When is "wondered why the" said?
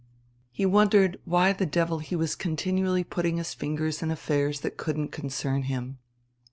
0.65-1.67